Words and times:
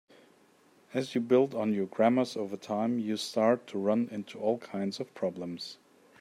As 0.95 1.13
you 1.13 1.21
build 1.21 1.53
on 1.53 1.75
your 1.75 1.85
grammars 1.85 2.35
over 2.35 2.57
time, 2.57 2.97
you 2.97 3.17
start 3.17 3.67
to 3.67 3.77
run 3.77 4.09
into 4.11 4.39
all 4.39 4.57
kinds 4.57 4.99
of 4.99 5.13
problems. 5.13 5.77